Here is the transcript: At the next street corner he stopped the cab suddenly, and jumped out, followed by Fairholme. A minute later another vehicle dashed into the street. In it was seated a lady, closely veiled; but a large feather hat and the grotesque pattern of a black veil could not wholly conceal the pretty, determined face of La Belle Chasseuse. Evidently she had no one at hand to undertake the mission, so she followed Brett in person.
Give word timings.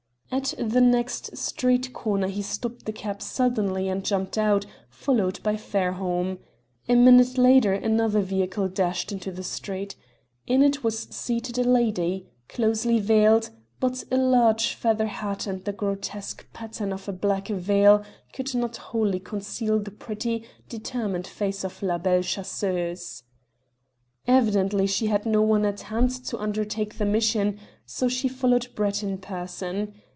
At 0.33 0.53
the 0.57 0.79
next 0.79 1.35
street 1.35 1.91
corner 1.91 2.27
he 2.29 2.41
stopped 2.41 2.85
the 2.85 2.93
cab 2.93 3.21
suddenly, 3.21 3.89
and 3.89 4.01
jumped 4.01 4.37
out, 4.37 4.65
followed 4.89 5.43
by 5.43 5.57
Fairholme. 5.57 6.39
A 6.87 6.95
minute 6.95 7.37
later 7.37 7.73
another 7.73 8.21
vehicle 8.21 8.69
dashed 8.69 9.11
into 9.11 9.29
the 9.29 9.43
street. 9.43 9.97
In 10.47 10.63
it 10.63 10.85
was 10.85 10.99
seated 11.13 11.57
a 11.57 11.65
lady, 11.69 12.29
closely 12.47 12.97
veiled; 13.01 13.49
but 13.81 14.05
a 14.09 14.15
large 14.15 14.73
feather 14.75 15.07
hat 15.07 15.47
and 15.47 15.65
the 15.65 15.73
grotesque 15.73 16.49
pattern 16.53 16.93
of 16.93 17.09
a 17.09 17.13
black 17.13 17.49
veil 17.49 18.01
could 18.31 18.55
not 18.55 18.77
wholly 18.77 19.19
conceal 19.19 19.79
the 19.79 19.91
pretty, 19.91 20.45
determined 20.69 21.27
face 21.27 21.65
of 21.65 21.83
La 21.83 21.97
Belle 21.97 22.23
Chasseuse. 22.23 23.23
Evidently 24.25 24.87
she 24.87 25.07
had 25.07 25.25
no 25.25 25.41
one 25.41 25.65
at 25.65 25.81
hand 25.81 26.09
to 26.09 26.39
undertake 26.39 26.97
the 26.99 27.05
mission, 27.05 27.59
so 27.85 28.07
she 28.07 28.29
followed 28.29 28.69
Brett 28.75 29.03
in 29.03 29.17
person. 29.17 29.93